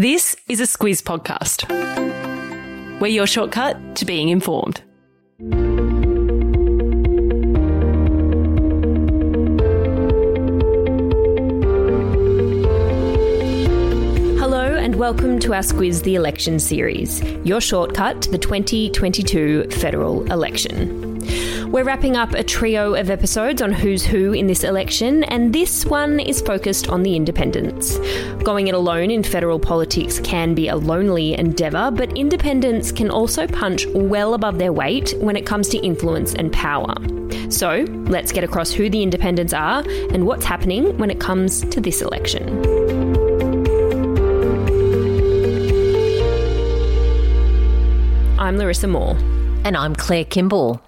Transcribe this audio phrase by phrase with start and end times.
[0.00, 1.68] This is a Squiz podcast.
[3.02, 4.80] We're your shortcut to being informed.
[14.38, 20.24] Hello and welcome to our Squiz the Election series, your shortcut to the 2022 federal
[20.32, 21.09] election.
[21.70, 25.86] We're wrapping up a trio of episodes on who's who in this election, and this
[25.86, 27.96] one is focused on the independents.
[28.42, 33.46] Going it alone in federal politics can be a lonely endeavour, but independents can also
[33.46, 36.92] punch well above their weight when it comes to influence and power.
[37.50, 41.80] So, let's get across who the independents are and what's happening when it comes to
[41.80, 42.48] this election.
[48.40, 49.16] I'm Larissa Moore.
[49.62, 50.80] And I'm Claire Kimball.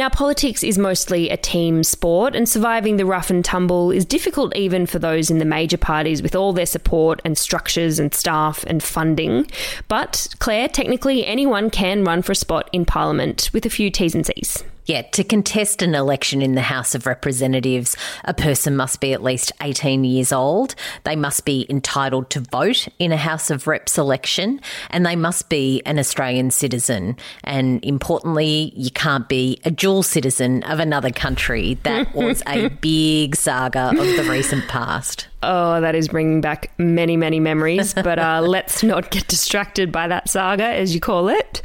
[0.00, 4.56] Now, politics is mostly a team sport, and surviving the rough and tumble is difficult
[4.56, 8.64] even for those in the major parties with all their support and structures and staff
[8.66, 9.46] and funding.
[9.88, 14.14] But, Claire, technically anyone can run for a spot in Parliament with a few T's
[14.14, 14.64] and C's.
[14.90, 19.22] Yeah, to contest an election in the House of Representatives, a person must be at
[19.22, 20.74] least 18 years old.
[21.04, 25.48] They must be entitled to vote in a House of Reps election, and they must
[25.48, 27.16] be an Australian citizen.
[27.44, 29.70] And importantly, you can't be a
[30.02, 31.78] citizen of another country.
[31.82, 35.26] That was a big saga of the recent past.
[35.42, 40.06] Oh, that is bringing back many, many memories, but uh, let's not get distracted by
[40.06, 41.62] that saga, as you call it.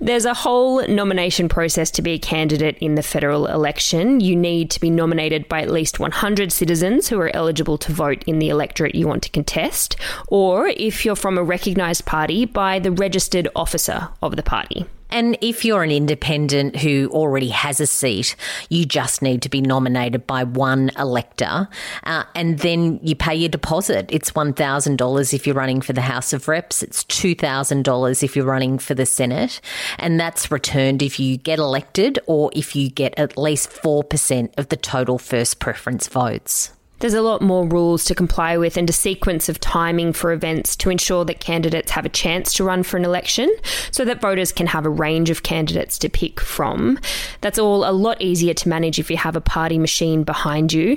[0.00, 4.20] There's a whole nomination process to be a candidate in the federal election.
[4.20, 8.24] You need to be nominated by at least 100 citizens who are eligible to vote
[8.26, 12.80] in the electorate you want to contest, or if you're from a recognised party, by
[12.80, 14.86] the registered officer of the party.
[15.12, 18.34] And if you're an independent who already has a seat,
[18.70, 21.68] you just need to be nominated by one elector.
[22.04, 24.08] Uh, and then you pay your deposit.
[24.08, 28.78] It's $1,000 if you're running for the House of Reps, it's $2,000 if you're running
[28.78, 29.60] for the Senate.
[29.98, 34.68] And that's returned if you get elected or if you get at least 4% of
[34.68, 36.70] the total first preference votes.
[37.02, 40.76] There's a lot more rules to comply with and a sequence of timing for events
[40.76, 43.52] to ensure that candidates have a chance to run for an election
[43.90, 47.00] so that voters can have a range of candidates to pick from.
[47.40, 50.96] That's all a lot easier to manage if you have a party machine behind you,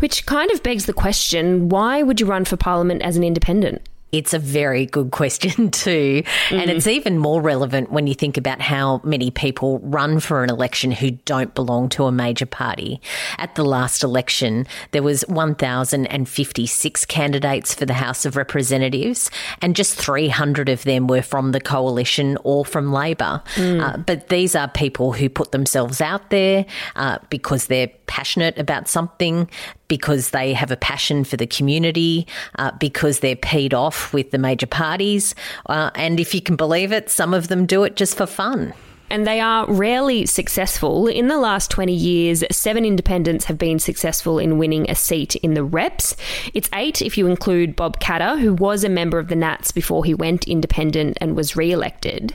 [0.00, 3.80] which kind of begs the question why would you run for Parliament as an independent?
[4.12, 6.22] It's a very good question, too.
[6.48, 6.62] Mm.
[6.62, 10.50] And it's even more relevant when you think about how many people run for an
[10.50, 13.00] election who don't belong to a major party.
[13.38, 19.30] At the last election, there was 1,056 candidates for the House of Representatives,
[19.60, 23.42] and just 300 of them were from the coalition or from Labor.
[23.56, 23.82] Mm.
[23.82, 28.86] Uh, but these are people who put themselves out there uh, because they're passionate about
[28.88, 29.50] something,
[29.88, 32.26] because they have a passion for the community,
[32.58, 35.34] uh, because they're peed off with the major parties.
[35.66, 38.74] Uh, and if you can believe it, some of them do it just for fun
[39.10, 41.06] and they are rarely successful.
[41.06, 45.54] In the last 20 years, seven independents have been successful in winning a seat in
[45.54, 46.16] the reps.
[46.54, 50.04] It's eight if you include Bob Katter, who was a member of the Nats before
[50.04, 52.34] he went independent and was re elected.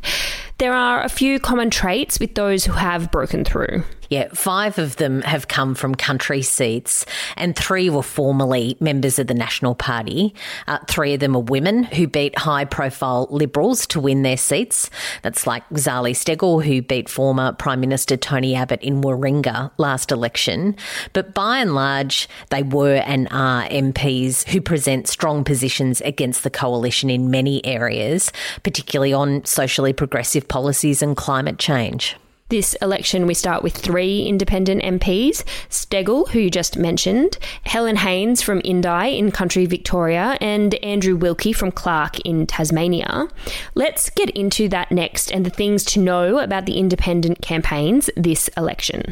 [0.58, 3.84] There are a few common traits with those who have broken through.
[4.12, 7.06] Yeah, five of them have come from country seats,
[7.38, 10.36] and three were formerly members of the National Party.
[10.68, 14.90] Uh, three of them are women who beat high profile Liberals to win their seats.
[15.22, 20.76] That's like Zali Steggall, who beat former Prime Minister Tony Abbott in Warringah last election.
[21.14, 26.50] But by and large, they were and are MPs who present strong positions against the
[26.50, 28.34] coalition in many areas,
[28.64, 32.18] particularly on socially progressive policies and climate change.
[32.52, 38.42] This election, we start with three independent MPs Steggall, who you just mentioned, Helen Haines
[38.42, 43.30] from Indi in country Victoria, and Andrew Wilkie from Clark in Tasmania.
[43.74, 48.50] Let's get into that next and the things to know about the independent campaigns this
[48.58, 49.04] election.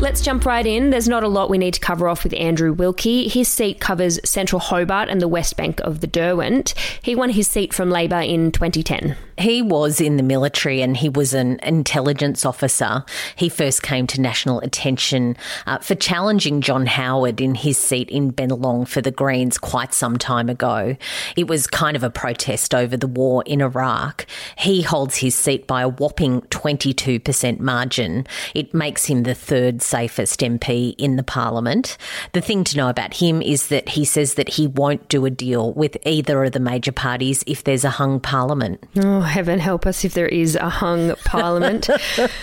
[0.00, 0.90] Let's jump right in.
[0.90, 3.28] There's not a lot we need to cover off with Andrew Wilkie.
[3.28, 6.74] His seat covers central Hobart and the west bank of the Derwent.
[7.00, 9.16] He won his seat from Labor in 2010.
[9.40, 13.04] He was in the military and he was an intelligence officer.
[13.36, 15.34] He first came to national attention
[15.66, 20.18] uh, for challenging John Howard in his seat in Bennelong for the Greens quite some
[20.18, 20.94] time ago.
[21.36, 24.26] It was kind of a protest over the war in Iraq.
[24.58, 28.26] He holds his seat by a whopping 22% margin.
[28.54, 31.96] It makes him the third safest MP in the parliament.
[32.32, 35.30] The thing to know about him is that he says that he won't do a
[35.30, 38.84] deal with either of the major parties if there's a hung parliament.
[39.02, 41.88] Oh, heaven help us if there is a hung parliament.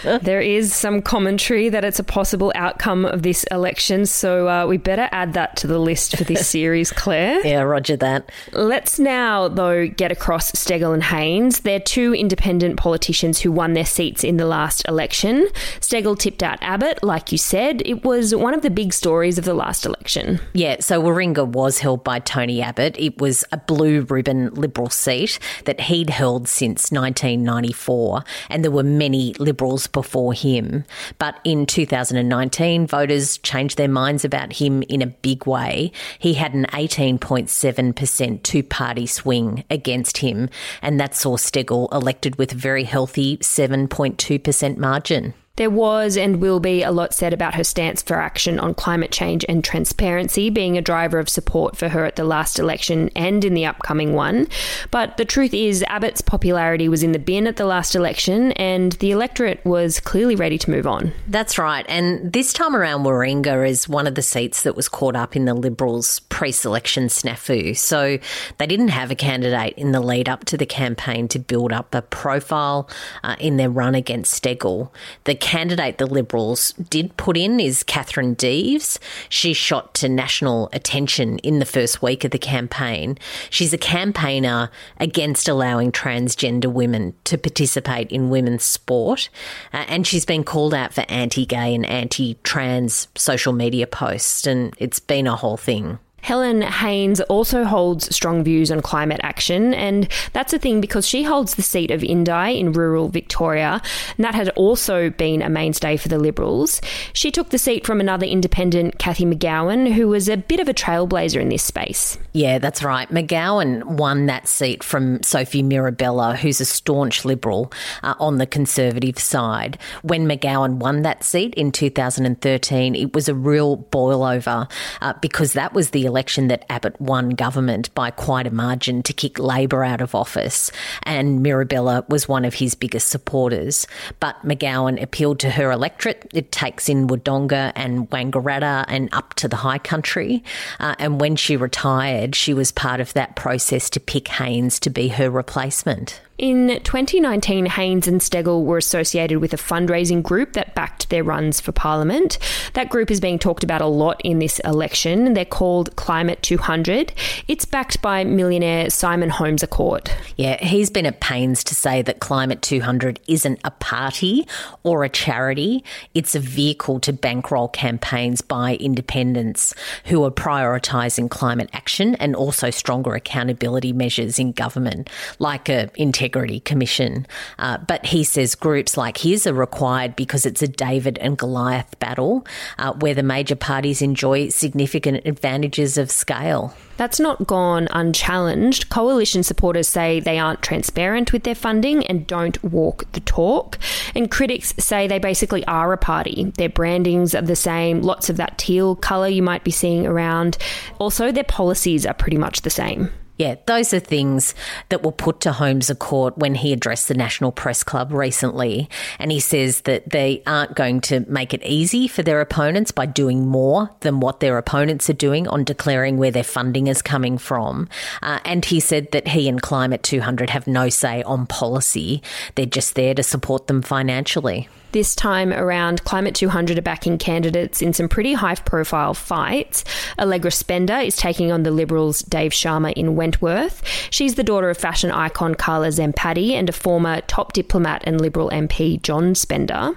[0.04, 4.78] there is some commentary that it's a possible outcome of this election, so uh, we
[4.78, 7.46] better add that to the list for this series, Claire.
[7.46, 8.32] Yeah, roger that.
[8.52, 11.60] Let's now, though, get across Steggall and Haines.
[11.62, 15.48] They're two independent politicians who won their seats in the last election.
[15.80, 17.82] Steggall tipped out Abbott, like you said.
[17.86, 20.40] It was one of the big stories of the last election.
[20.54, 22.96] Yeah, so Warringah was held by Tony Abbott.
[22.98, 28.84] It was a blue ribbon Liberal seat that he'd held since 1994, and there were
[28.84, 30.84] many Liberals before him.
[31.18, 35.92] But in 2019, voters changed their minds about him in a big way.
[36.20, 40.50] He had an 18.7% two party swing against him,
[40.82, 45.34] and that saw Steggall elected with a very healthy 7.2% margin.
[45.58, 49.12] There was and will be a lot said about her stance for action on climate
[49.12, 53.44] change and transparency being a driver of support for her at the last election and
[53.44, 54.48] in the upcoming one.
[54.92, 58.94] But the truth is, Abbott's popularity was in the bin at the last election, and
[58.94, 61.12] the electorate was clearly ready to move on.
[61.28, 61.86] That's right.
[61.90, 65.46] And this time around, Warringah is one of the seats that was caught up in
[65.46, 67.76] the Liberals' pre selection snafu.
[67.76, 68.20] So
[68.60, 71.96] they didn't have a candidate in the lead up to the campaign to build up
[71.96, 72.90] a profile
[73.24, 74.92] uh, in their run against Steggall.
[75.24, 79.00] The candidate the Liberals did put in is Katherine Deves.
[79.30, 83.18] She shot to national attention in the first week of the campaign.
[83.50, 89.30] She's a campaigner against allowing transgender women to participate in women's sport,
[89.72, 94.46] uh, and she's been called out for anti gay and anti trans social media posts,
[94.46, 95.98] and it's been a whole thing.
[96.22, 101.24] Helen Haines also holds strong views on climate action, and that's a thing because she
[101.24, 103.82] holds the seat of Indi in rural Victoria,
[104.18, 106.82] and that had also been a mainstay for the Liberals.
[107.14, 110.74] She took the seat from another independent, Cathy McGowan, who was a bit of a
[110.74, 112.18] trailblazer in this space.
[112.34, 113.10] Yeah, that's right.
[113.10, 117.72] McGowan won that seat from Sophie Mirabella, who's a staunch Liberal
[118.04, 119.78] uh, on the Conservative side.
[120.02, 124.68] When McGowan won that seat in 2013, it was a real boil over
[125.02, 129.38] uh, because that was the that Abbott won government by quite a margin to kick
[129.38, 130.72] Labor out of office,
[131.04, 133.86] and Mirabella was one of his biggest supporters.
[134.20, 136.30] But McGowan appealed to her electorate.
[136.34, 140.44] It takes in Wodonga and Wangaratta and up to the high country.
[140.80, 144.90] Uh, and when she retired, she was part of that process to pick Haines to
[144.90, 146.22] be her replacement.
[146.38, 151.60] In 2019, Haines and Steggall were associated with a fundraising group that backed their runs
[151.60, 152.38] for Parliament.
[152.74, 155.34] That group is being talked about a lot in this election.
[155.34, 157.12] They're called Climate 200.
[157.48, 160.16] It's backed by millionaire Simon Holmes Court.
[160.36, 164.48] Yeah, he's been at pains to say that Climate 200 isn't a party
[164.84, 165.84] or a charity.
[166.14, 169.74] It's a vehicle to bankroll campaigns by independents
[170.06, 175.90] who are prioritising climate action and also stronger accountability measures in government, like a
[176.28, 177.26] Integrity Commission.
[177.58, 181.98] Uh, but he says groups like his are required because it's a David and Goliath
[182.00, 182.46] battle
[182.78, 186.74] uh, where the major parties enjoy significant advantages of scale.
[186.98, 188.90] That's not gone unchallenged.
[188.90, 193.78] Coalition supporters say they aren't transparent with their funding and don't walk the talk.
[194.14, 196.52] And critics say they basically are a party.
[196.58, 200.58] Their brandings are the same, lots of that teal colour you might be seeing around.
[201.00, 203.12] Also, their policies are pretty much the same.
[203.38, 204.56] Yeah, those are things
[204.90, 208.90] that were put to Holmes à Court when he addressed the National Press Club recently.
[209.20, 213.06] And he says that they aren't going to make it easy for their opponents by
[213.06, 217.38] doing more than what their opponents are doing on declaring where their funding is coming
[217.38, 217.88] from.
[218.24, 222.24] Uh, and he said that he and Climate 200 have no say on policy,
[222.56, 224.68] they're just there to support them financially.
[224.98, 229.84] This time around, Climate 200 are backing candidates in some pretty high profile fights.
[230.18, 233.84] Allegra Spender is taking on the Liberals' Dave Sharma in Wentworth.
[234.10, 238.50] She's the daughter of fashion icon Carla Zampatti and a former top diplomat and Liberal
[238.50, 239.96] MP John Spender.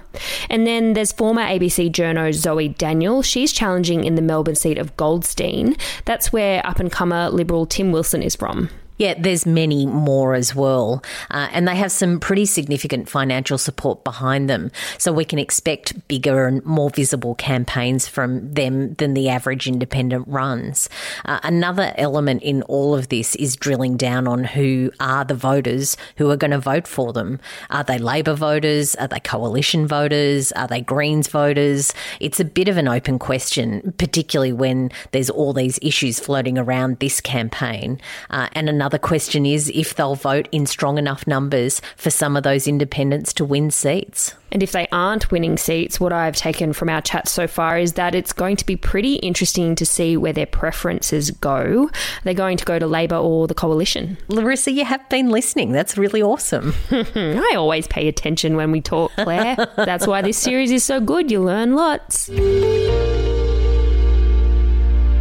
[0.51, 3.23] And then there's former ABC journo Zoe Daniel.
[3.23, 5.77] She's challenging in the Melbourne seat of Goldstein.
[6.05, 8.69] That's where up and comer Liberal Tim Wilson is from.
[9.01, 11.03] Yeah, there's many more as well.
[11.31, 14.69] Uh, and they have some pretty significant financial support behind them.
[14.99, 20.27] So we can expect bigger and more visible campaigns from them than the average independent
[20.27, 20.87] runs.
[21.25, 25.97] Uh, another element in all of this is drilling down on who are the voters
[26.17, 27.39] who are going to vote for them.
[27.71, 28.93] Are they Labor voters?
[28.97, 30.51] Are they coalition voters?
[30.51, 31.91] Are they Greens voters?
[32.19, 36.99] It's a bit of an open question, particularly when there's all these issues floating around
[36.99, 37.99] this campaign.
[38.29, 42.35] Uh, and another Another question is if they'll vote in strong enough numbers for some
[42.35, 44.35] of those independents to win seats.
[44.51, 47.93] And if they aren't winning seats, what I've taken from our chat so far is
[47.93, 51.89] that it's going to be pretty interesting to see where their preferences go.
[52.25, 54.17] They're going to go to Labor or the coalition.
[54.27, 55.71] Larissa, you have been listening.
[55.71, 56.73] That's really awesome.
[56.91, 59.55] I always pay attention when we talk, Claire.
[59.77, 61.31] That's why this series is so good.
[61.31, 62.25] You learn lots.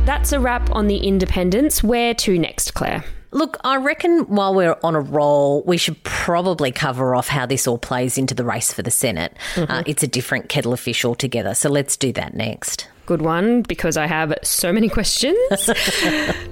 [0.07, 1.85] That's a wrap on the independents.
[1.85, 3.05] Where to next, Claire?
[3.33, 7.67] Look, I reckon while we're on a roll, we should probably cover off how this
[7.67, 9.37] all plays into the race for the Senate.
[9.55, 9.71] Mm-hmm.
[9.71, 11.55] Uh, it's a different kettle of fish altogether.
[11.55, 15.37] So let's do that next good one because I have so many questions.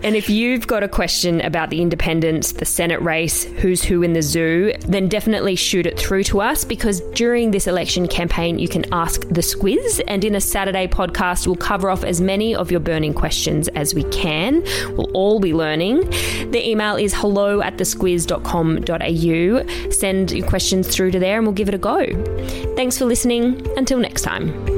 [0.03, 4.13] and if you've got a question about the independents, the Senate race, who's who in
[4.13, 8.67] the zoo, then definitely shoot it through to us because during this election campaign, you
[8.67, 10.01] can ask the squiz.
[10.09, 13.95] And in a Saturday podcast, we'll cover off as many of your burning questions as
[13.95, 14.65] we can.
[14.97, 16.11] We'll all be learning.
[16.51, 19.91] The email is hello at thesquiz.com.au.
[19.91, 22.05] Send your questions through to there and we'll give it a go.
[22.75, 23.65] Thanks for listening.
[23.77, 24.78] Until next time.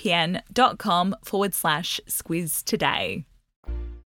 [0.00, 3.24] vpn.com forward slash squiz today.